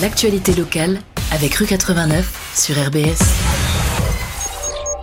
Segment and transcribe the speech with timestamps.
[0.00, 1.00] L'actualité locale
[1.30, 3.20] avec rue 89 sur RBS.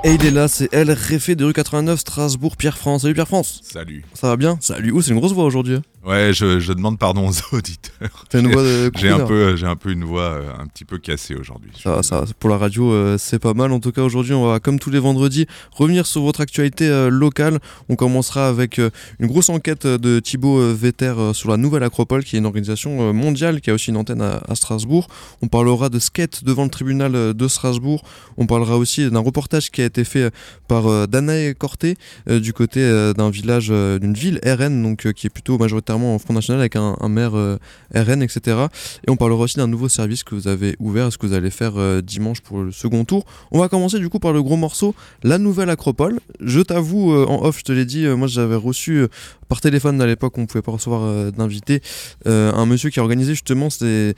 [0.04, 3.02] Et il est là, c'est elle, Réfé de rue 89, Strasbourg, Pierre-France.
[3.04, 4.04] Salut Pierre-France Salut.
[4.14, 4.58] Ça va bien?
[4.60, 5.82] Salut, où c'est une grosse voix aujourd'hui hein.
[6.08, 8.26] Ouais, je, je demande pardon aux auditeurs.
[8.30, 10.86] T'as une voix de J'ai un peu, j'ai un peu une voix euh, un petit
[10.86, 11.72] peu cassée aujourd'hui.
[11.84, 12.24] Ça ça.
[12.40, 13.74] Pour la radio, euh, c'est pas mal.
[13.74, 17.10] En tout cas, aujourd'hui, on va, comme tous les vendredis, revenir sur votre actualité euh,
[17.10, 17.60] locale.
[17.90, 22.40] On commencera avec une grosse enquête de Thibaut Vetter sur la Nouvelle Acropole, qui est
[22.40, 25.08] une organisation mondiale qui a aussi une antenne à, à Strasbourg.
[25.42, 28.04] On parlera de skate devant le tribunal de Strasbourg.
[28.38, 30.32] On parlera aussi d'un reportage qui a été fait
[30.70, 31.96] par Danae Corté
[32.28, 32.82] du côté
[33.18, 36.96] d'un village, d'une ville RN, donc qui est plutôt majoritairement en Front National avec un,
[37.10, 37.58] maire euh,
[37.96, 38.66] RN, etc.
[39.08, 41.50] Et on parlera aussi d'un nouveau service que vous avez ouvert, ce que vous allez
[41.52, 43.26] faire euh, dimanche pour le second tour.
[43.52, 46.20] On va commencer du coup par le gros morceau, la nouvelle Acropole.
[46.40, 49.06] Je t'avoue, euh, en off, je te l'ai dit, moi j'avais reçu
[49.48, 51.82] par téléphone à l'époque, on ne pouvait pas recevoir d'invité,
[52.28, 54.14] euh, un monsieur qui a organisé justement ces,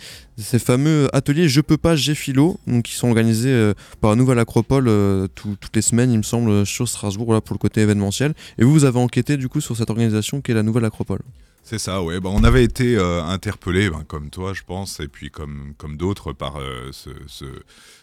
[0.57, 3.71] fameux ateliers Je peux pas, j'ai philo, donc qui sont organisés
[4.01, 4.85] par la nouvelle Acropole
[5.35, 8.33] tout- toutes les semaines, il me semble, sur Strasbourg, voilà, pour le côté événementiel.
[8.57, 11.19] Et vous, vous avez enquêté du coup sur cette organisation qui est la nouvelle Acropole.
[11.69, 12.19] C'est ça, ouais.
[12.19, 15.97] Bah, on avait été euh, interpellé, ben, comme toi, je pense, et puis comme, comme
[15.97, 17.45] d'autres, par euh, ce, ce-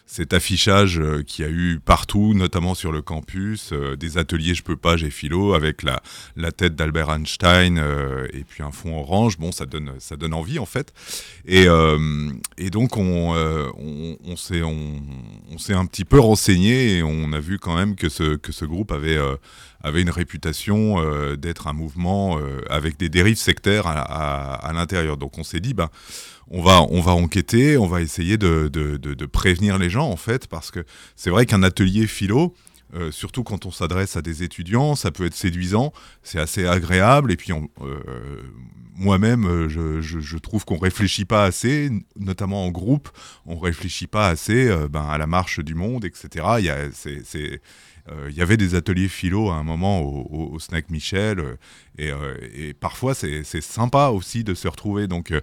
[0.05, 4.53] cet affichage euh, qu'il y a eu partout, notamment sur le campus, euh, des ateliers
[4.55, 6.01] Je peux pas, j'ai philo, avec la,
[6.37, 9.37] la tête d'Albert Einstein euh, et puis un fond orange.
[9.37, 10.93] Bon, ça donne, ça donne envie, en fait.
[11.45, 11.65] Et,
[12.57, 15.01] et donc, on, on, s'est on,
[15.51, 18.63] on un petit peu renseigné et on a vu quand même que ce, que ce
[18.63, 19.19] groupe avait.
[19.81, 25.17] Avait une réputation euh, d'être un mouvement euh, avec des dérives sectaires à, l'intérieur.
[25.17, 25.89] Donc on s'est dit, ben,
[26.49, 30.71] on va, on va enquêter, on va essayer de, prévenir les gens en fait, parce
[30.71, 30.83] que
[31.15, 32.53] c'est vrai qu'un atelier philo,
[32.95, 35.91] euh, surtout quand on s'adresse à des étudiants, ça peut être séduisant,
[36.23, 37.51] c'est assez agréable, et puis
[38.95, 43.09] moi-même, je, trouve qu'on réfléchit pas assez, notamment en groupe,
[43.45, 46.45] on réfléchit pas assez ben, à la marche du monde, etc.
[46.59, 47.61] Il y, a, c'est,
[48.29, 51.55] il y avait des ateliers philo à un moment au, au- au Snack Michel, euh,
[51.97, 55.07] et, euh, et parfois c'est, sympa aussi de se retrouver.
[55.07, 55.41] Donc euh,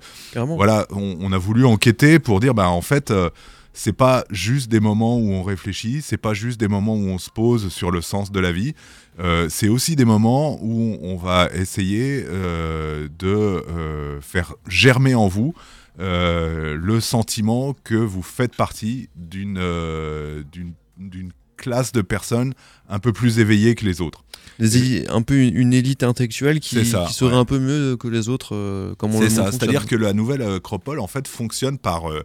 [0.57, 3.31] voilà, on, on a voulu enquêter pour dire, bah, en fait, euh,
[3.73, 7.19] c'est pas juste des moments où on réfléchit, c'est pas juste des moments où on
[7.19, 8.73] se pose sur le sens de la vie,
[9.19, 15.27] euh, c'est aussi des moments où on va essayer euh, de euh, faire germer en
[15.29, 15.55] vous
[16.01, 21.33] euh, le sentiment que vous faites partie d'une euh, d'une d'une
[21.65, 22.53] classe de personnes
[22.89, 24.23] un peu plus éveillées que les autres.
[24.59, 27.39] Des un peu une, une élite intellectuelle qui, ça, qui serait ouais.
[27.39, 28.55] un peu mieux que les autres.
[28.55, 32.23] euh, comme on C'est ça, c'est-à-dire que la nouvelle Acropole en fait fonctionne par euh,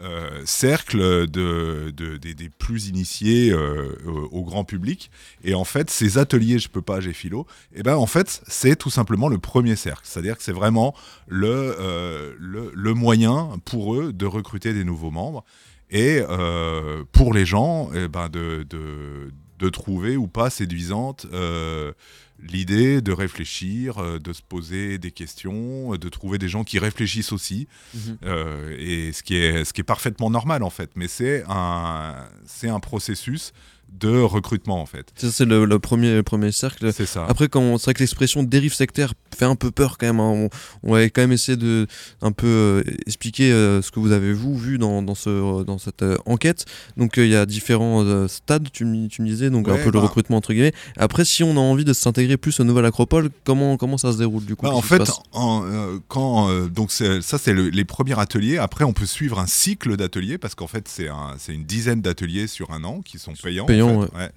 [0.00, 3.94] euh, cercle de, de- des, des plus initiés euh,
[4.30, 5.10] au, grand public.
[5.44, 8.76] Et en fait, ces ateliers, je peux pas, j'ai philo, et ben en fait, c'est
[8.76, 10.02] tout simplement le premier cercle.
[10.04, 10.94] C'est-à-dire que c'est vraiment
[11.26, 11.48] le,
[11.80, 15.44] euh, le, le moyen pour eux de recruter des nouveaux membres.
[15.90, 21.92] Et euh, pour les gens, eh ben de, de, de trouver ou pas séduisante euh,
[22.40, 27.32] l'idée de réfléchir, euh, de se poser des questions, de trouver des gens qui réfléchissent
[27.32, 28.18] aussi, Mhm.
[28.24, 30.90] euh, et ce qui, est, ce qui est parfaitement normal en fait.
[30.94, 32.14] Mais c'est un,
[32.46, 33.52] c'est un processus
[33.92, 35.12] de recrutement en fait.
[35.16, 36.92] Ça, c'est le, le premier, le premier cercle.
[36.92, 37.26] C'est ça.
[37.28, 40.20] Après, quand c'est vrai que l'expression dérive sectaire fait un peu peur quand même.
[40.20, 40.48] hein.
[40.84, 41.86] On, on va quand même essayer de
[42.22, 45.78] un peu euh, expliquer euh, ce que vous avez vous vu dans, dans, ce, dans
[45.78, 46.64] cette euh, enquête.
[46.96, 49.90] Donc il y a différents stades, tu me, tu me disais, donc un peu le
[49.92, 50.00] bah.
[50.00, 50.72] recrutement entre guillemets.
[50.96, 54.18] Après, si on a envie de s'intégrer plus au Nouvelle Acropole, comment, comment ça se
[54.18, 55.64] déroule du coup Bah, en fait, en,
[56.08, 58.58] quand donc ça c'est le- les premiers ateliers.
[58.58, 62.00] Après, on peut suivre un cycle d'ateliers parce qu'en fait c'est un, c'est une dizaine
[62.00, 63.66] d'ateliers sur un an qui sont payants.
[63.82, 64.16] En Payants, fait.
[64.18, 64.30] Ouais.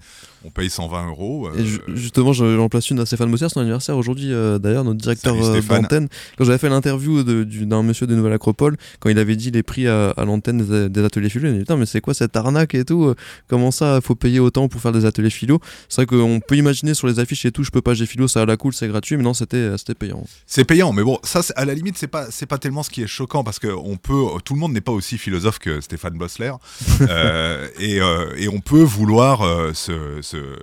[0.44, 1.50] On paye 120 euros.
[1.50, 4.58] euh, ju- justement, je- j'en place une à Stéphane Bossier, c'est son anniversaire aujourd'hui, euh,
[4.58, 6.08] d'ailleurs, notre directeur euh, d'antenne.
[6.36, 9.88] Quand j'avais fait l'interview d'un monsieur de Nouvelle Acropole, quand il avait dit les prix
[9.88, 12.74] à, à l'antenne des, des ateliers philo, il dit Putain, mais c'est quoi cette arnaque
[12.74, 13.14] et tout
[13.48, 15.60] Comment ça, faut payer autant pour faire des ateliers philo?
[15.90, 18.28] C'est vrai qu'on peut imaginer sur les affiches et tout, je peux pas, j'ai philo,
[18.28, 20.24] ça a la cool, c'est gratuit, mais non, c'était payant.
[20.48, 23.08] C'est payant, mais bon, ça, à la limite, c'est pas, pas tellement ce qui est
[23.08, 26.54] choquant parce que on peut, tout le monde n'est pas aussi philosophe que Stéphane Bossler,
[27.02, 27.98] Euh, et,
[28.44, 30.58] et on peut vouloir euh, se, se-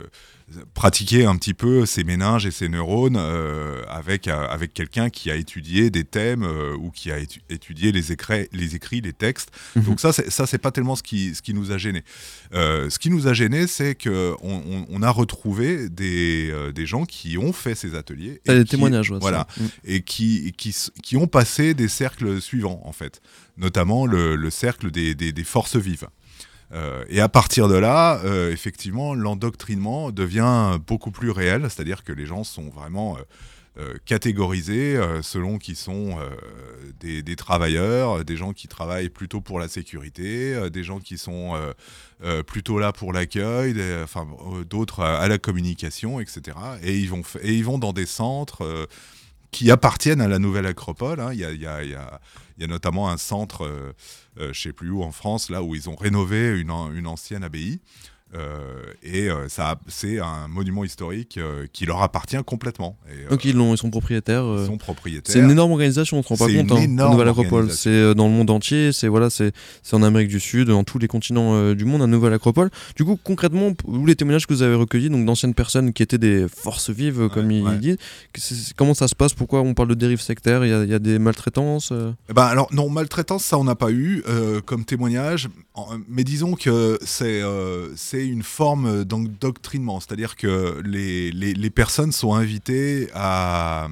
[0.72, 5.30] pratiquer un petit peu ses méninges et ses neurones euh, avec euh, avec quelqu'un qui
[5.30, 6.42] a étudié des thèmes
[6.80, 9.50] ou qui a étu- étudié les écrits, les écrits, les textes.
[9.76, 12.02] Donc ça, ça, c'est pas tellement ce qui, ce qui nous a gêné.
[12.52, 17.52] Ce qui nous a gêné, c'est que on, a retrouvé des, des gens qui ont
[17.52, 18.40] fait ces ateliers.
[18.46, 19.46] Et des qui- témoignages, ouais, Voilà.
[19.60, 19.64] Mm.
[19.84, 23.20] et qui, qui, qui ont passé des cercles suivants, en fait,
[23.58, 26.08] notamment le, le cercle des, des- des forces vives.
[26.72, 32.12] Euh, et à partir de là, euh, effectivement, l'endoctrinement devient beaucoup plus réel, c'est-à-dire que
[32.12, 33.16] les gens sont vraiment
[33.78, 36.18] euh, catégorisés selon qui sont
[36.98, 41.54] des, des, travailleurs, des gens qui travaillent plutôt pour la sécurité, des gens qui sont
[42.48, 44.26] plutôt là pour l'accueil, enfin
[44.68, 46.56] d'autres à la communication, etc.
[46.82, 48.88] Et ils vont, et ils vont dans des centres
[49.50, 51.22] qui appartiennent à la nouvelle Acropole.
[51.32, 53.92] Il, y a, notamment un centre, euh,
[54.38, 57.44] euh, je ne sais plus où en France, là où ils ont rénové une ancienne
[57.44, 57.80] abbaye.
[58.34, 62.96] Euh, et euh, ça, c'est un monument historique euh, qui leur appartient complètement.
[63.30, 64.44] Donc ils, ils sont propriétaires.
[64.58, 65.32] Ils sont propriétaires.
[65.32, 66.72] C'est une énorme organisation, on ne se rend pas compte.
[66.72, 68.92] Hein, la Nouvelle Acropole, c'est dans le monde entier.
[68.92, 69.52] C'est voilà, c'est
[69.92, 72.70] en Amérique du Sud, dans tous les continents du monde, un Nouvelle Acropole.
[72.96, 76.18] Du coup, concrètement, vous les témoignages que vous avez recueillis, donc d'anciennes personnes qui étaient
[76.18, 77.96] des forces vives, comme ils disent,
[78.76, 79.32] comment ça se passe?
[79.32, 81.92] Pourquoi on parle de dérive sectaire Il y, a des maltraitances
[82.28, 84.22] eh ben alors non, maltraitance, ça on n'a pas eu
[84.66, 85.48] comme témoignage.
[86.08, 87.42] Mais disons que c'est
[88.26, 93.88] une forme d'endoctrinement, c'est-à-dire que les, les, personnes sont invitées à,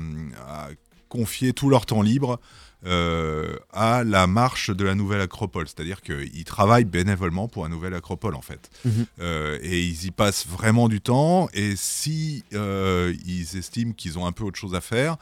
[1.08, 2.40] confier tout leur temps libre
[2.84, 7.94] euh, à la marche de la nouvelle acropole, c'est-à-dire qu'ils travaillent bénévolement pour la nouvelle
[7.94, 9.06] acropole en fait, mhm.
[9.20, 11.48] euh, et ils y passent vraiment du temps.
[11.54, 15.16] Et si euh, ils estiment qu'ils ont un peu autre chose à faire,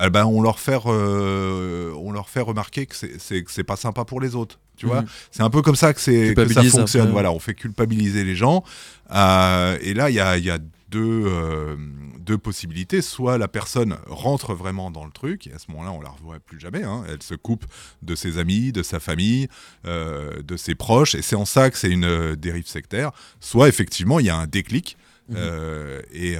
[0.00, 4.34] eh ben on leur fait on leur fait remarquer que c'est pas sympa pour les
[4.34, 4.58] autres.
[4.76, 5.08] Tu vois, mhm.
[5.30, 7.10] c'est un peu comme ça que, c'est que ça fonctionne.
[7.10, 8.62] Voilà, on fait culpabiliser les gens.
[9.10, 10.58] Euh, et là, il y a, y a
[10.90, 11.76] deux, euh,
[12.18, 13.00] deux possibilités.
[13.00, 16.38] Soit la personne rentre vraiment dans le truc, et à ce moment-là, on la revoit
[16.40, 16.82] plus jamais.
[16.82, 17.04] Hein.
[17.08, 17.64] Elle se coupe
[18.02, 19.48] de ses amis, de sa famille,
[19.86, 23.12] euh, de ses proches, et c'est en ça que c'est une dérive sectaire.
[23.40, 24.96] Soit effectivement, il y a un déclic.
[25.28, 25.38] Mhm.
[26.12, 26.36] et,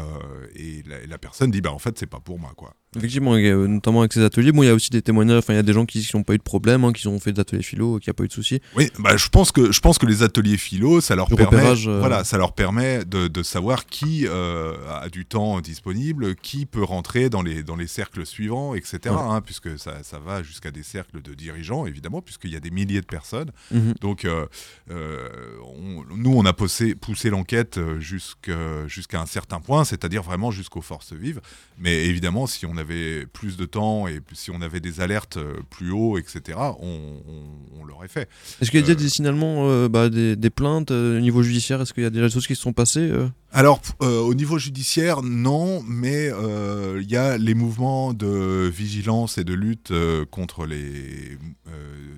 [0.55, 3.67] et la, la, personne dit bah en fait c'est pas pour moi quoi Effectivement, euh,
[3.67, 4.53] notamment avec ces ateliers.
[4.53, 5.39] Bon, il y a aussi des témoignages.
[5.39, 7.21] Enfin, il y a des gens qui n'ont pas eu de problème, hein, qui ont
[7.21, 8.61] fait des ateliers philo, qui n'ont pas eu de soucis.
[8.75, 11.99] Oui, bah, je pense que je pense que les ateliers philo, ça leur permet, euh,
[11.99, 16.83] voilà, ça leur permet de, de savoir qui euh, a du temps disponible, qui peut
[16.83, 19.15] rentrer dans les dans les cercles suivants, etc.
[19.19, 22.71] Hein, puisque ça, ça va jusqu'à des cercles de dirigeants, évidemment, puisqu'il y a des
[22.71, 23.51] milliers de personnes.
[23.73, 23.95] Mhm.
[24.01, 24.27] Donc,
[24.89, 31.41] nous, on a poussé, poussé l'enquête jusqu'à un certain point, c'est-à-dire vraiment jusqu'aux forces vives.
[31.79, 35.37] Mais évidemment, si on avait avait plus de temps et si on avait des alertes
[35.37, 38.29] euh, plus haut, etc., on, l'aurait fait.
[38.61, 41.81] Est-ce qu'il y a déjà euh, des signalements, euh, bah, des, plaintes au niveau judiciaire?
[41.81, 43.11] Est-ce qu'il y a des choses qui se sont passées
[43.53, 46.31] alors, au niveau judiciaire, non, mais
[47.01, 49.93] il y a les mouvements de vigilance et de lutte
[50.31, 51.39] contre les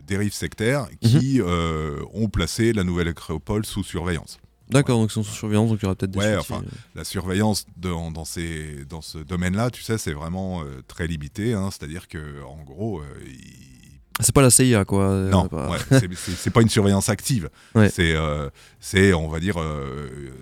[0.06, 2.06] dérives sectaires qui mhm.
[2.12, 4.40] ont placé la nouvelle Acropole sous surveillance.
[4.70, 6.70] D'accord, donc ils sont sous surveillance, donc il y aura peut-être des ouais, enfin, euh.
[6.94, 11.54] la surveillance dans, dans, ces, dans ce domaine-là, tu sais, c'est vraiment euh, très limité.
[11.54, 13.04] Hein, C'est-à-dire que en gros, euh,
[14.20, 15.08] c'est pas la CIA, quoi.
[15.30, 15.48] Non,
[16.36, 17.50] c'est pas une surveillance active.
[17.88, 18.16] C'est,
[18.80, 19.62] c'est, on va dire,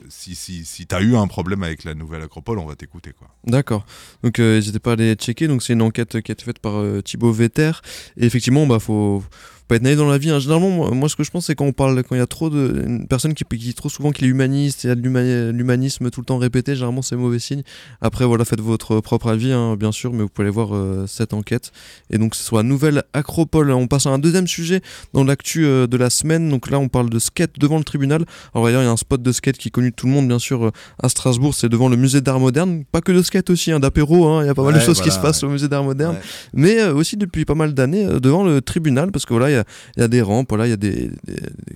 [0.09, 3.13] si, si, si tu as eu un problème avec la nouvelle Acropole, on va t'écouter,
[3.13, 3.29] quoi.
[3.45, 3.85] D'accord.
[4.23, 5.47] Donc, n'hésitez pas à aller checker.
[5.47, 7.73] Donc, c'est une enquête qui a été faite par Thibaut Vetter.
[8.17, 9.23] Et effectivement, bah, faut
[9.69, 10.31] pas être naïf dans la vie.
[10.31, 10.39] Hein.
[10.39, 12.51] Généralement, moi, ce que je pense, c'est quand on parle, quand il y a trop
[12.51, 15.01] de une personne qui, qui trop souvent qu'il est humaniste, il y a de
[15.51, 17.63] l'humanisme tout le temps répété, généralement c'est mauvais signe.
[18.01, 21.07] Après, voilà, faites votre propre avis, hein, bien sûr, mais vous pouvez aller voir euh,
[21.07, 21.73] cette enquête.
[22.11, 23.71] Et donc, ce soit Nouvelle Acropole.
[23.73, 24.81] On passe à un deuxième sujet
[25.13, 26.49] dans l'actu euh, de la semaine.
[26.49, 28.25] Donc là, on parle de skate devant le tribunal.
[28.55, 30.13] Alors d'ailleurs, il y a un spot de skate qui est connu de tout le
[30.13, 30.71] monde, bien sûr, euh,
[31.03, 32.85] à Strasbourg, c'est devant le musée d'art moderne.
[32.91, 34.43] Pas que de skate aussi, hein, d'apéro.
[34.43, 36.17] Il y a pas mal de choses qui se passent au musée d'art moderne,
[36.55, 39.65] mais aussi depuis pas mal d'années devant le tribunal, parce que voilà, il a,
[39.97, 41.11] y a des rampes, voilà, il y a des,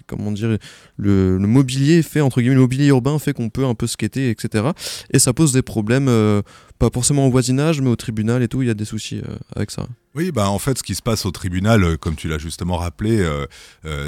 [0.07, 0.59] comment dire,
[0.97, 4.71] le, mobilier fait entre guillemets, le mobilier urbain fait qu'on peut un peu skater, etc.
[5.13, 6.43] Et ça pose des problèmes, euh,
[6.79, 8.63] pas forcément au voisinage, mais au tribunal et tout.
[8.63, 9.87] Il y a des soucis euh, avec ça.
[10.15, 12.77] Oui, bah en fait, ce qui se passe au tribunal, euh, comme tu l'as justement
[12.77, 13.25] rappelé,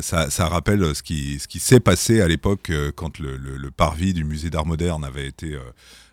[0.02, 4.12] ça, ça, rappelle ce qui, ce qui s'est passé à l'époque quand le, le, parvis
[4.12, 5.56] du musée d'art moderne avait été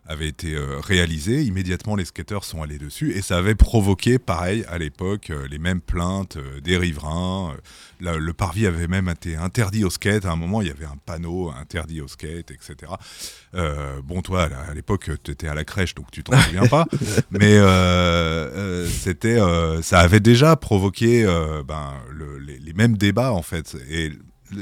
[0.10, 1.44] avait été euh, réalisé.
[1.44, 5.60] Immédiatement, les skateurs sont allés dessus et ça avait provoqué, pareil, à l'époque, euh, les
[5.60, 7.56] mêmes plaintes euh, des riverains.
[8.02, 10.26] le parvis avait même été interdit au skate.
[10.26, 12.92] À un moment, il y avait un panneau interdit au skate, etc.
[14.04, 16.86] bon, toi, à l'époque, tu étais à la crèche, donc tu t'en souviens pas.
[17.30, 17.60] Mais
[18.88, 19.40] c'était,
[19.82, 21.26] ça avait déjà provoqué
[21.68, 21.94] ben,
[22.46, 23.76] les, les, mêmes débats, en fait.
[23.90, 24.12] Et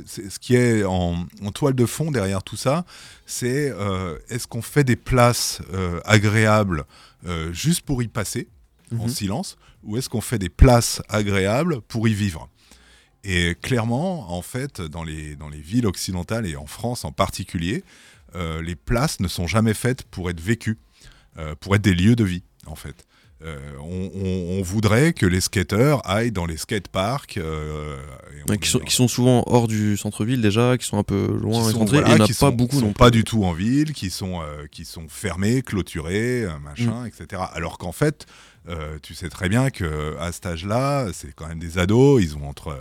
[0.05, 2.85] ce qui est en, toile de fond derrière tout ça,
[3.25, 6.85] c'est euh, est-ce qu'on fait des places euh, agréables
[7.25, 8.47] euh, juste pour y passer
[8.97, 9.09] en mhm.
[9.09, 12.49] silence, ou est-ce qu'on fait des places agréables pour y vivre?
[13.23, 17.83] Et clairement, en fait, dans les, dans les villes occidentales et en France en particulier,
[18.61, 20.77] les places ne sont jamais faites pour être vécues,
[21.59, 23.07] pour être des lieux de vie, en fait.
[23.43, 27.37] Euh, on, on- on voudrait que les skateurs aillent dans les skateparks.
[27.37, 27.97] euh,
[28.49, 31.27] Ouais, qui, sont, dans- qui sont souvent hors du centre-ville déjà, qui sont un peu
[31.27, 32.99] loin qui sont, voilà, et qui pas sont- beaucoup qui non sont plus.
[32.99, 37.07] pas du tout en ville, qui sont, euh, qui sont fermés, clôturés, euh, machin, Mm.
[37.07, 37.41] etc.
[37.53, 38.25] Alors qu'en fait,
[39.01, 42.47] tu sais très bien que à cet âge-là, c'est quand même des ados, ils ont
[42.49, 42.77] entre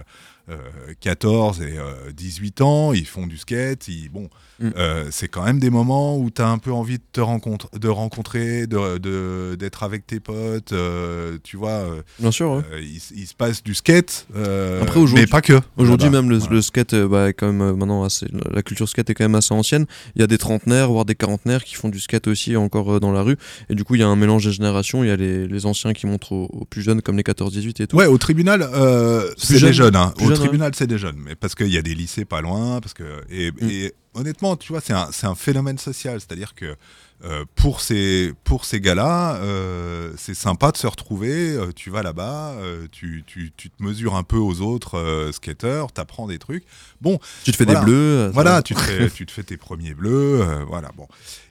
[1.00, 4.71] 14 et euh, 18 ans, ils font du skate, ils, bon, Mm.
[4.79, 7.69] euh, c'est quand même des moments où tu as un peu envie de te rencontre,
[7.79, 12.62] de rencontrer, de- de- d'être avec tes potes, euh, tu vois, euh, Bien sûr, ouais.
[12.73, 15.61] euh, il, se passe du skate, euh, Après, aujourd'hui- mais pas que.
[15.76, 16.55] Aujourd'hui même le, Voilà.
[16.55, 19.35] le skate, euh, bah, quand même euh, maintenant assez, la culture skate est quand même
[19.35, 19.85] assez ancienne.
[20.15, 22.99] Il y a des trentenaires, voire des quarantenaires qui font du skate aussi encore euh,
[23.00, 23.37] dans la rue.
[23.69, 25.05] Et du coup il y a un mélange des générations.
[25.05, 27.83] Il y a les, les anciens qui montrent aux, aux plus jeunes comme les 14-18
[27.83, 27.97] et tout.
[27.97, 29.73] Ouais, au tribunal, euh, C'est jeune.
[29.73, 29.97] jeunes.
[29.97, 30.15] hein.
[30.23, 31.19] Au jeune, tribunal, c'est des jeunes.
[31.19, 32.81] Mais parce qu'il y a des lycées pas loin.
[32.81, 33.71] Parce que, et, Mm.
[33.71, 36.21] et honnêtement, tu vois, c'est un, c'est un phénomène social.
[36.21, 36.76] C'est-à-dire que
[37.25, 41.50] euh, pour ces, pour ces gars-là, euh, c'est sympa de se retrouver.
[41.56, 42.54] euh, tu vas là-bas,
[42.92, 46.64] tu, tu, tu te mesures un peu aux autres skateurs, tu apprends des trucs.
[47.00, 47.80] Bon, Tu te fais Voilà.
[47.80, 48.30] des bleus.
[48.32, 51.06] voilà, tu te, fais, tu te fais tes premiers bleus, voilà, bon.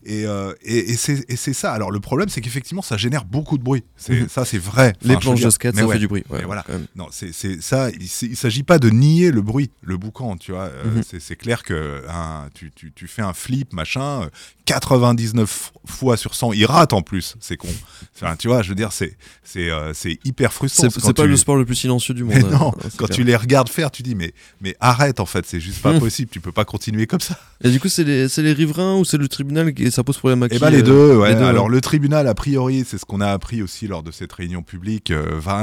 [0.06, 0.24] Et,
[0.64, 0.96] et, et
[1.36, 1.74] c'est ça.
[1.74, 3.84] Alors le problème, c'est qu'effectivement, ça génère beaucoup de bruit.
[4.10, 4.28] Mhm.
[4.30, 4.94] Ça, c'est vrai.
[5.04, 5.94] Enfin, Les planches de skate, ça ouais.
[5.94, 6.24] fait du bruit.
[6.30, 6.64] Ouais, voilà.
[6.96, 7.90] Non, c'est ça.
[7.90, 10.70] Il, il s'agit pas de nier le bruit, le boucan, tu vois.
[10.86, 11.02] Mhm.
[11.04, 14.30] c'est- C'est clair que un- tu, tu, tu fais un flip, machin, euh,
[14.66, 15.50] 99
[15.86, 17.36] fois sur 100, il rate en plus.
[17.40, 17.68] C'est con.
[18.16, 19.94] Enfin, tu vois, je veux dire, c'est c'est euh,
[20.24, 20.90] hyper frustrant.
[20.90, 22.34] C'est pas tu- le sport le plus silencieux du monde.
[22.36, 22.50] Mais hein.
[22.60, 23.10] non, quand clair.
[23.10, 26.00] tu les regardes faire, tu dis mais mais arrête en fait, c'est juste pas Mhm.
[26.00, 26.30] possible.
[26.32, 27.38] Tu peux pas continuer comme ça.
[27.64, 30.44] Et du coup c'est les, les riverains ou c'est le tribunal qui ça pose problème
[30.44, 31.30] à qui Eh ben les euh, deux, ouais.
[31.30, 31.72] les deux, Alors ouais.
[31.72, 35.12] le tribunal, a priori, c'est ce qu'on a appris aussi lors de cette réunion publique,
[35.12, 35.56] euh, va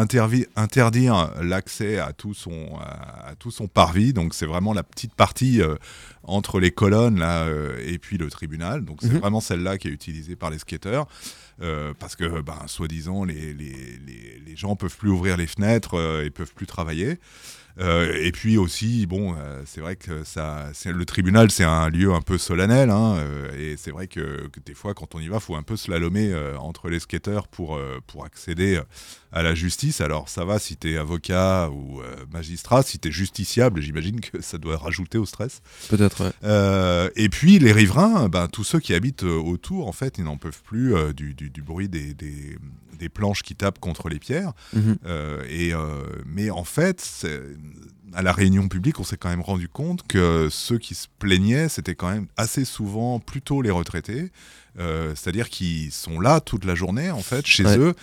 [0.56, 4.12] interdire l'accès à tout son à, à tout son parvis.
[4.12, 5.74] Donc c'est vraiment la petite partie euh,
[6.24, 8.84] entre les colonnes là euh, et puis le tribunal.
[8.84, 9.18] Donc c'est Mhm.
[9.18, 11.06] vraiment celle-là qui est utilisée par les skateurs.
[11.60, 15.94] euh, parce que, ben, soi-disant, les, les, les, les gens peuvent plus ouvrir les fenêtres
[15.96, 17.18] euh, et peuvent plus travailler.
[17.78, 22.20] Euh, et puis aussi, bon, c'est vrai que ça, le tribunal, c'est un lieu un
[22.20, 23.16] peu solennel, hein,
[23.56, 26.34] et c'est vrai que, que des fois, quand on y va, faut un peu slalomer
[26.58, 28.80] entre les skateurs pour, pour accéder
[29.32, 30.00] à la justice.
[30.00, 34.58] Alors, ça va si t'es avocat ou euh, magistrat, si t'es justiciable, j'imagine que ça
[34.58, 35.62] doit rajouter au stress.
[35.88, 36.30] Peut-être, ouais.
[36.44, 40.24] Euh, et puis les riverains, ben, tous ceux qui habitent euh, autour, en fait, ils
[40.24, 42.58] n'en peuvent plus euh, du, du- du bruit des, des-
[42.98, 44.52] des planches qui tapent contre les pierres.
[44.74, 44.96] Mhm.
[45.50, 45.72] Et,
[46.24, 47.26] mais en fait,
[48.14, 51.68] à la réunion publique, on s'est quand même rendu compte que ceux qui se plaignaient,
[51.68, 54.30] c'était quand même assez souvent plutôt les retraités,
[54.78, 57.76] euh, c'est-à-dire qu'ils sont là toute la journée, en fait, chez Ouais.
[57.78, 57.94] eux,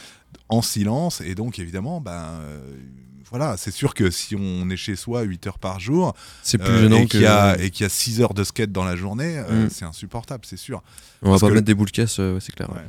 [0.49, 2.11] en silence, et donc évidemment, ben.
[2.41, 2.59] euh,
[3.31, 6.67] voilà, c'est sûr que si on est chez soi 8 heures par jour, C'est plus
[6.71, 7.11] euh, gênant et que.
[7.11, 9.65] qu'il y a et qu'il y a 6 heures de skate dans la journée, euh,
[9.65, 9.69] Mm.
[9.69, 10.81] c'est insupportable, c'est sûr.
[11.21, 12.71] On va pas que- mettre des boules caisses, euh, ouais, c'est clair.
[12.71, 12.81] Ouais.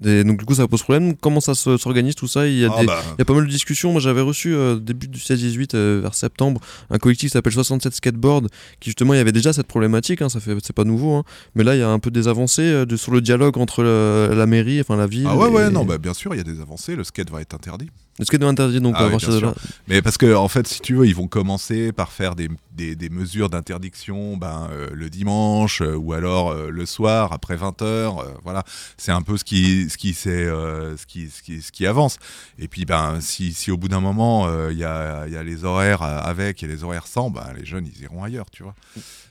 [0.00, 1.16] Donc du coup ça pose problème.
[1.16, 2.46] Comment ça se- s'organise tout ça?
[2.46, 3.90] Il y a Ah des, bah, Il y a pas mal de discussions.
[3.92, 7.94] Moi, j'avais reçu euh, début du 16-18, euh, vers septembre, un collectif qui s'appelle 67
[7.94, 8.48] Skateboard,
[8.80, 10.22] qui justement, il y avait déjà cette problématique.
[10.22, 11.14] Hein, ça fait, c'est pas nouveau.
[11.14, 11.24] hein.
[11.54, 13.82] mais là, il y a un peu des avancées euh, de, sur le dialogue entre
[13.82, 15.26] la mairie, enfin la ville.
[15.28, 17.40] ah ouais, ouais, non, bah, bien sûr, il y a des avancées, le skate va
[17.40, 17.90] être interdit.
[18.18, 19.54] Le skate est interdit, donc Ah à oui, partir de là.
[19.86, 22.96] Mais parce que, en fait, si tu veux, ils vont commencer par faire des, des,
[22.96, 28.16] des mesures d'interdiction ben, euh, le dimanche euh, ou alors euh, le soir après 20h.
[28.42, 28.64] voilà,
[28.96, 32.18] c'est un peu ce qui, ce, qui, ce, qui, ce, qui, ce qui avance.
[32.58, 35.64] Et puis, ben, si, si au bout d'un moment, il y, a, y a les
[35.64, 38.74] horaires avec et les horaires sans, ben, les jeunes, ils iront ailleurs, tu vois.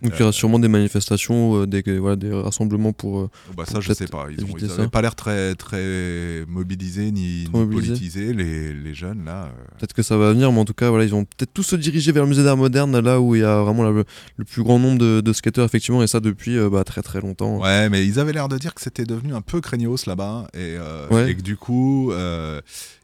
[0.01, 3.19] Donc il y aura sûrement des manifestations, des, voilà, des rassemblements pour.
[3.21, 4.27] euh, Bah, ça, je sais pas.
[4.29, 9.45] Ils n'avaient pas l'air très, très mobilisés ni, ni politisés, les, les jeunes, là.
[9.45, 9.47] euh.
[9.77, 11.75] Peut-être que ça va venir, mais en tout cas, voilà, ils vont peut-être tous se
[11.75, 14.03] diriger vers le musée d'art moderne, là où il y a vraiment la-
[14.37, 17.21] le plus grand nombre de, de skateurs, effectivement, et ça depuis euh, bah, très très
[17.21, 17.59] longtemps.
[17.61, 20.75] Ouais, mais ils avaient l'air de dire que c'était devenu un peu craignos là-bas et,
[20.79, 21.31] euh, Ouais.
[21.31, 22.11] et que du coup,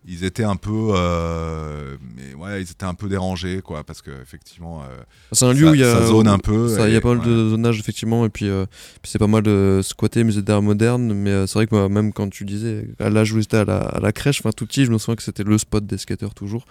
[0.06, 4.12] ils étaient un peu, euh, mais ouais, ils étaient un peu dérangés, quoi, parce que
[4.22, 4.86] effectivement, euh,
[5.32, 5.94] C'est un lieu ça- où il y a.
[5.94, 7.26] ça zone un peu, Il y a pas mal ouais.
[7.26, 8.66] de zonage, effectivement, et puis, euh,
[9.02, 12.12] puis c'est pas mal de squatter musée d'art moderne, mais c'est vrai que moi, même
[12.14, 14.86] quand tu disais, à l'âge où j'étais à la, à la crèche, enfin tout petit,
[14.86, 16.66] je me souviens que c'était le spot des skateurs toujours.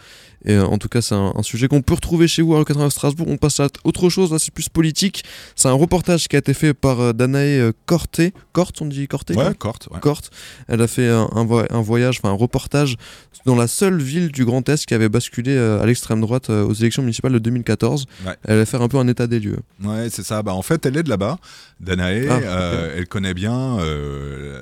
[0.45, 2.93] Et en tout cas, c'est un, un sujet qu'on peut retrouver chez vous à 89
[2.93, 3.29] Strasbourg.
[3.29, 5.23] On passe à autre chose, là, c'est plus politique.
[5.55, 8.33] C'est un reportage qui a été fait par Danae Corté.
[8.53, 10.01] Corte, on dit Corté ouais, corte, ouais.
[10.01, 10.31] Corte.
[10.69, 12.97] Elle a fait un voyage, enfin un reportage
[13.45, 16.65] dans la seule ville du Grand Est qui avait basculé euh, à l'extrême droite euh,
[16.65, 18.07] aux élections municipales de 2014.
[18.27, 18.33] Ouais.
[18.45, 19.59] Elle va faire un peu un état des lieux.
[19.83, 20.43] Ouais, c'est ça.
[20.43, 21.39] Bah, en fait, elle est de là-bas,
[21.81, 22.27] Danae.
[22.31, 23.79] Ah, euh, Elle connaît bien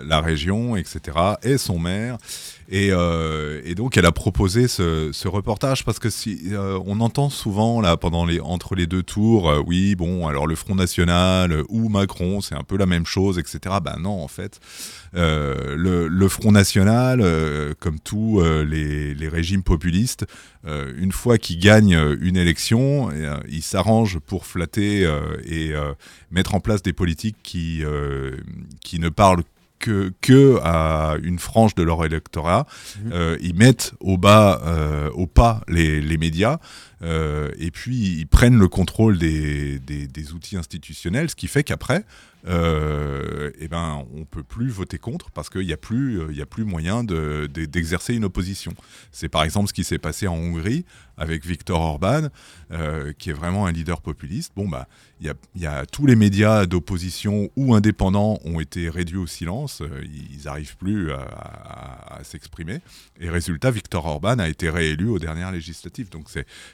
[0.07, 1.17] la région, etc.
[1.43, 2.19] Et son maire.
[2.73, 7.29] Et, euh, et, donc elle a proposé ce, reportage parce que si euh, on entend
[7.29, 11.65] souvent là pendant les entre les deux tours, euh, oui bon alors le Front National
[11.69, 13.77] ou Macron c'est un peu la même chose etc.
[13.83, 14.61] Ben non en fait
[15.13, 17.25] le, Front National
[17.81, 20.25] comme tous les, les, régimes populistes
[20.65, 23.11] une fois qu'ils gagnent une élection
[23.49, 25.11] ils s'arrangent pour flatter
[25.45, 25.73] et
[26.31, 27.83] mettre en place des politiques qui
[28.81, 29.43] qui ne parlent
[29.81, 32.67] que, que à une frange de leur électorat.
[33.05, 33.13] Mhm.
[33.13, 36.59] Euh, ils mettent au bas, euh, au pas les, les médias.
[37.03, 41.65] Euh, et puis ils prennent le contrôle des, des, des outils institutionnels, ce qui fait
[41.65, 42.05] qu'après,
[42.47, 46.43] euh, eh ben, on peut plus voter contre parce qu'il n'y a, plus, il y
[46.43, 48.73] a plus moyen d'exercer de, une opposition.
[49.13, 50.85] C'est par exemple ce qui s'est passé en Hongrie
[51.17, 52.29] avec Viktor Orban,
[52.73, 54.53] euh, qui est vraiment un leader populiste.
[54.57, 54.89] Bon, bah,
[55.21, 59.83] y a, y a, tous les médias d'opposition ou indépendants ont été réduits au silence.
[59.83, 62.81] Euh, ils n'arrivent plus à, s'exprimer.
[63.21, 66.09] Et résultat, Viktor Orban a été réélu aux dernières législatives.
[66.11, 66.29] Donc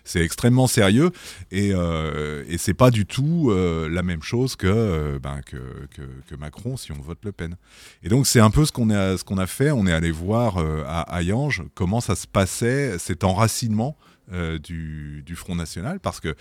[0.04, 1.10] c'est extrêmement sérieux
[1.50, 5.55] et, euh, et c'est pas du tout euh, la même chose que, euh, ben, que,
[5.90, 7.56] que, Macron si on vote Le Pen.
[8.02, 9.70] Et donc c'est un peu ce qu'on a, fait.
[9.70, 13.96] On est allé voir euh, à Hayange comment ça se passait, cet enracinement
[14.32, 16.34] euh, du, du, Front National, parce que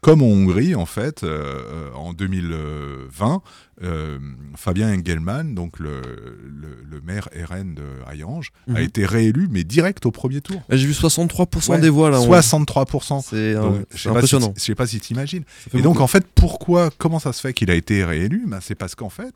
[0.00, 3.42] comme en Hongrie, en fait, euh, en 2020,
[3.82, 4.18] euh,
[4.56, 6.00] Fabien Engelmann, donc le,
[6.44, 8.76] le, le, maire RN de Hayange, mmh.
[8.76, 10.60] a été réélu, mais direct au premier tour.
[10.70, 12.18] J'ai vu 63% ouais, des voix là.
[12.18, 13.22] 63%.
[13.22, 14.52] C'est impressionnant.
[14.56, 15.44] Si, je sais pas si tu imagines.
[15.74, 18.44] Et donc, en fait, pourquoi, comment ça se fait qu'il a été réélu?
[18.46, 19.34] Ben, C'est parce qu'en fait,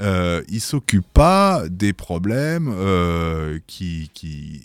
[0.00, 4.62] euh, il s'occupe pas des problèmes euh, qui, qui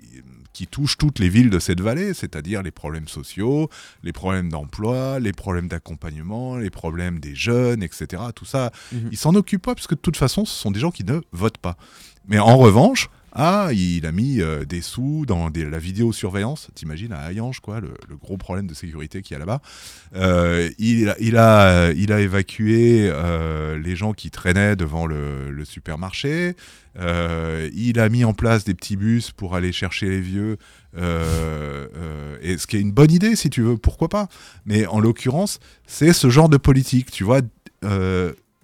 [0.59, 3.69] qui touchent toutes les villes de cette vallée, c'est-à-dire les problèmes sociaux,
[4.03, 8.21] les problèmes d'emploi, les problèmes d'accompagnement, les problèmes des jeunes, etc.
[8.35, 8.97] Tout ça, mmh.
[9.11, 11.21] il s'en occupe pas, parce que de toute façon, ce sont des gens qui ne
[11.31, 11.77] votent pas.
[12.27, 16.69] Mais en revanche, ah, il a mis euh, des sous dans des, la vidéosurveillance.
[16.73, 19.61] T'imagines à Hayange, quoi, le, le, gros problème de sécurité qu'il y a là-bas.
[20.15, 25.65] Euh, il, il, a, il a évacué euh, les gens qui traînaient devant le, le
[25.65, 26.55] supermarché.
[27.01, 30.57] Il a mis en place des petits bus pour aller chercher les vieux.
[30.97, 34.27] Et ce qui est une bonne idée, si tu veux, pourquoi pas.
[34.65, 37.39] Mais en l'occurrence, c'est ce genre de politique, tu vois,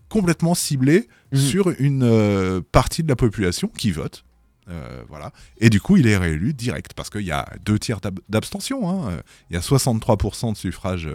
[0.09, 1.37] complètement ciblé mmh.
[1.37, 4.25] sur une partie de la population qui vote
[4.69, 5.31] euh, voilà.
[5.59, 8.89] Et du coup, il est réélu direct parce qu'il y a deux tiers d'abstention.
[8.89, 9.21] Hein.
[9.49, 11.09] Il y a 63% de suffrage.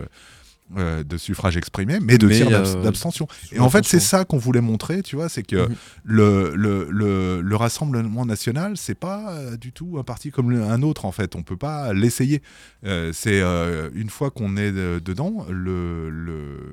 [0.76, 3.26] Euh, de suffrage exprimé, mais deux tiers euh, d'abstention.
[3.50, 5.75] Et en fait, c'est ça qu'on voulait montrer, tu vois, c'est que mmh.
[6.04, 10.82] le, le, le, le, Rassemblement national, c'est pas euh, du tout un parti comme un
[10.82, 11.34] autre, en fait.
[11.34, 12.41] On peut pas l'essayer.
[12.84, 13.41] C'est
[13.95, 16.73] une fois qu'on est de, dedans, le, le,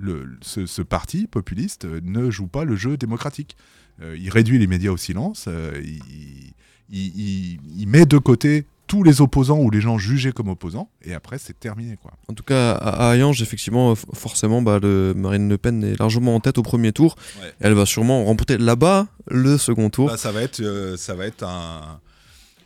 [0.00, 3.54] le ce, ce, parti populiste ne joue pas le jeu démocratique.
[4.02, 6.52] Euh, il réduit les médias au silence, euh, il,
[6.90, 11.14] il, il, met de côté tous les opposants ou les gens jugés comme opposants, et
[11.14, 11.96] après c'est terminé.
[12.00, 12.12] Quoi.
[12.28, 16.40] En tout cas, à Hayange, effectivement, forcément, bah, le Marine Le Pen est largement en
[16.40, 17.14] tête au premier tour.
[17.40, 17.52] Ouais.
[17.60, 20.08] Elle va sûrement remporter là-bas le second tour.
[20.08, 22.00] Bah, ça, va être, euh, ça, va être un...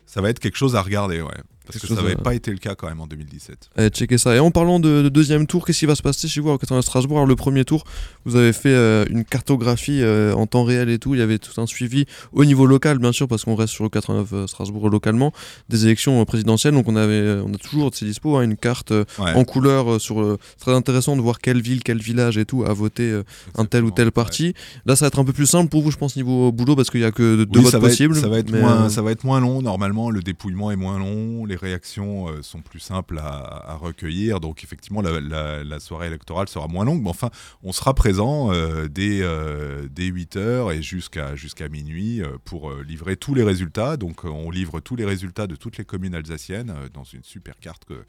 [0.07, 1.35] ça va être quelque chose à regarder, ouais.
[1.67, 3.71] Parce que ça n'avait pas été le cas quand même en 2017.
[3.79, 4.37] Eh, checker ça.
[4.37, 6.59] Et en parlant de, de deuxième tour, qu'est-ce qui va se passer chez vous au
[6.59, 7.85] 89 Strasbourg Alors, Le premier tour,
[8.27, 11.15] vous avez fait euh, une cartographie euh, en temps réel et tout.
[11.15, 13.85] Il y avait tout un suivi au niveau local, bien sûr, parce qu'on reste sur
[13.85, 15.33] le 89 euh, Strasbourg localement,
[15.71, 16.75] des élections présidentielles.
[16.75, 19.33] Donc on, avait, on a toujours de ces dispo, hein, une carte ouais.
[19.35, 20.39] en couleur sur.
[20.59, 23.21] très intéressant de voir quelle ville, quel village et tout a voté
[23.57, 24.49] un tel ou tel parti.
[24.49, 24.55] Ouais.
[24.87, 26.91] Là, ça va être un peu plus simple pour vous, je pense, niveau boulot, parce
[26.91, 28.17] qu'il n'y a que deux oui, votes possibles.
[28.17, 29.63] Ça, va être moins, ça va être moins long.
[29.63, 31.47] Normalement, le dépouillement est moins long.
[31.47, 34.41] Les réactions euh, sont plus simples à, recueillir.
[34.41, 37.03] Donc effectivement, la, soirée électorale sera moins longue.
[37.03, 37.31] Mais enfin,
[37.63, 42.71] on sera présent euh, dès, euh, dès 8 heures et jusqu'à jusqu'à minuit euh, pour
[42.71, 43.97] euh, livrer tous les résultats.
[43.97, 47.85] Donc on livre tous les résultats de toutes les communes alsaciennes dans une super carte
[47.85, 48.05] que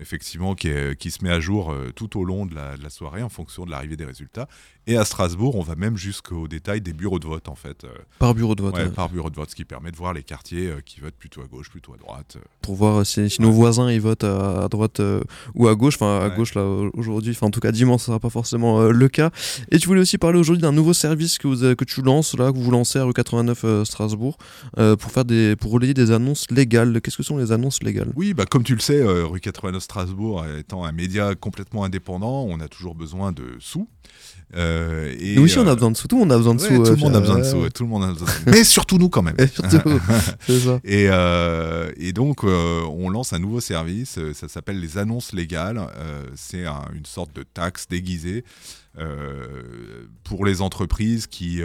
[0.00, 2.82] effectivement qui, est, qui, se met à jour euh, tout au long de la, de
[2.82, 4.48] la, soirée en fonction de l'arrivée des résultats.
[4.86, 7.84] Et à Strasbourg, on va même jusqu'au détail des bureaux de vote en fait.
[7.84, 8.74] Euh, par bureau de vote.
[8.74, 8.90] Ouais, ouais.
[8.90, 11.42] Par bureau de vote, ce qui permet de voir les quartiers euh, qui votent plutôt
[11.42, 12.36] à gauche, plutôt à droite.
[12.62, 15.00] Pour voir si, si nos voisins ils votent à, à droite
[15.54, 15.94] ou à gauche.
[15.96, 17.32] Enfin à gauche là aujourd'hui.
[17.32, 19.30] Enfin en tout cas dimanche, ça sera pas forcément le cas.
[19.70, 22.52] Et tu voulais aussi parler aujourd'hui d'un nouveau service que, vous, que tu lances là,
[22.52, 24.36] que vous lancez à rue 89 Strasbourg
[24.74, 27.00] pour faire des pour relayer des annonces légales.
[27.00, 28.12] Qu'est-ce que sont les annonces légales?
[28.14, 32.58] Oui, bah comme tu le sais, rue 89 Strasbourg étant un média complètement indépendant, on
[32.60, 33.88] a toujours besoin de sous.
[34.54, 36.08] Euh, et nous aussi, on a besoin de sous.
[36.08, 36.82] Tout le monde a besoin de sous.
[36.82, 37.68] tout le monde a besoin de sous.
[37.70, 38.40] Tout le monde a besoin de sous.
[38.46, 39.36] Mais surtout nous, quand même.
[39.38, 40.00] Et surtout,
[40.46, 40.80] c'est ça.
[40.84, 44.18] Et, euh, et donc, euh, on lance un nouveau service.
[44.34, 45.80] Ça s'appelle les annonces légales.
[46.34, 48.44] c'est une sorte de taxe déguisée.
[50.24, 51.60] Pour les entreprises qui,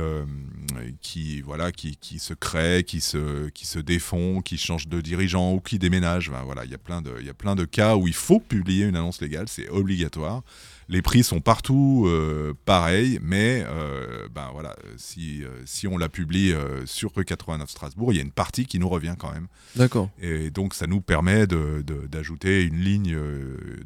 [1.01, 5.53] qui, voilà, qui, qui, se créent, qui se, qui se défont, qui changent de dirigeant
[5.53, 6.31] ou qui déménagent.
[6.45, 7.11] voilà, il y a plein de,
[7.55, 10.43] de cas où il faut publier une annonce légale, c'est obligatoire.
[10.91, 16.09] Les prix sont partout euh, pareils, mais euh, ben voilà, si, euh, si on la
[16.09, 16.53] publie
[16.85, 19.47] sur rue 89 Strasbourg, il y a une partie qui nous revient quand même.
[19.77, 20.09] D'accord.
[20.21, 23.17] Et donc ça nous permet d'ajouter une ligne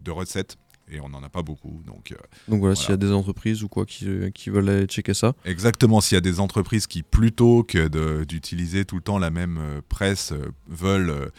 [0.03, 0.57] de recettes
[0.91, 1.81] et on n'en a pas beaucoup.
[1.85, 2.13] Donc,
[2.47, 5.33] donc voilà, s'il y a des entreprises ou quoi qui, qui, veulent aller checker ça.
[5.45, 7.87] Exactement, s'il y a des entreprises qui, plutôt que
[8.23, 10.33] d'utiliser tout le temps la même presse,
[10.67, 11.31] veulent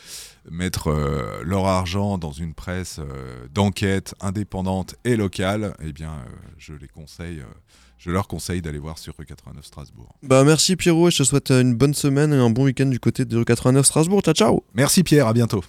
[0.50, 6.30] mettre euh, leur argent dans une presse euh, d'enquête indépendante et locale, eh bien, euh,
[6.58, 7.42] je les conseille.
[7.98, 10.14] je leur conseille d'aller voir sur rue 89 Strasbourg.
[10.22, 13.00] Bah merci Pierrot et je te souhaite une bonne semaine et un bon week-end du
[13.00, 14.20] côté de rue 89 Strasbourg.
[14.22, 15.64] Ciao ciao Merci Pierre, à bientôt